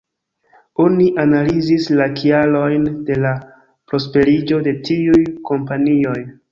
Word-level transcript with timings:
Oni 0.85 1.09
analizis 1.23 1.85
la 2.01 2.09
kialojn 2.15 2.89
de 3.11 3.21
la 3.27 3.37
prosperiĝo 3.93 4.63
de 4.71 4.79
tiuj 4.91 5.25
kompanioj. 5.53 6.23